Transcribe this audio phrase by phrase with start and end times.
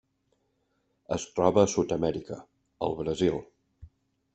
[1.17, 2.41] Es troba a Sud-amèrica:
[2.89, 3.43] el Brasil.